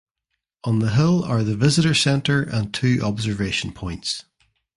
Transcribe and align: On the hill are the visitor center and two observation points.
On 0.63 0.79
the 0.79 0.89
hill 0.95 1.23
are 1.23 1.43
the 1.43 1.55
visitor 1.55 1.93
center 1.93 2.41
and 2.41 2.73
two 2.73 3.01
observation 3.03 3.71
points. 3.71 4.25